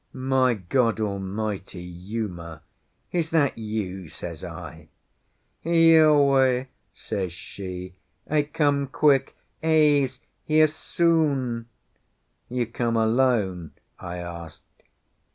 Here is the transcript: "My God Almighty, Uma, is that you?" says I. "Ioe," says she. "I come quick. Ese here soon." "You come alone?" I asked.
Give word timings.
"My 0.13 0.55
God 0.55 0.99
Almighty, 0.99 1.83
Uma, 1.83 2.63
is 3.11 3.29
that 3.29 3.55
you?" 3.55 4.07
says 4.07 4.43
I. 4.43 4.89
"Ioe," 5.63 6.65
says 6.91 7.31
she. 7.31 7.93
"I 8.27 8.41
come 8.41 8.87
quick. 8.87 9.35
Ese 9.61 10.19
here 10.43 10.65
soon." 10.65 11.67
"You 12.49 12.65
come 12.65 12.97
alone?" 12.97 13.73
I 13.99 14.17
asked. 14.17 14.63